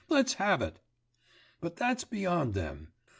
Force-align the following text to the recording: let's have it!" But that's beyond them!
let's 0.09 0.33
have 0.33 0.63
it!" 0.63 0.79
But 1.59 1.75
that's 1.75 2.05
beyond 2.05 2.55
them! 2.55 2.91